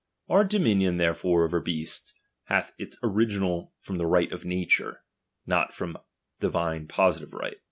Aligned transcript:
Our 0.29 0.43
dominion 0.43 0.97
therefore 0.97 1.45
over 1.45 1.59
beasts, 1.59 2.15
hath 2.45 2.73
its 2.79 2.97
original 3.03 3.75
from 3.79 3.99
the 3.99 4.07
right 4.07 4.31
of 4.31 4.43
na 4.45 4.63
ture, 4.67 5.03
not 5.45 5.75
from 5.75 5.95
divine 6.39 6.87
positiie 6.87 7.31
right. 7.31 7.57